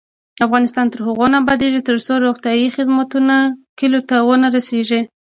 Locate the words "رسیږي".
4.55-5.01